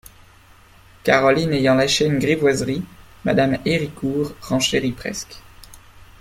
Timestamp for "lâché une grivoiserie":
1.75-2.83